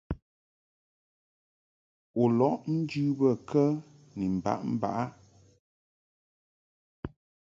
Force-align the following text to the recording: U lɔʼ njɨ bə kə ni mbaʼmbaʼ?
U 2.21 2.23
lɔʼ 2.37 2.57
njɨ 2.77 3.03
bə 3.17 3.29
kə 3.49 3.63
ni 4.17 4.25
mbaʼmbaʼ? 4.37 5.01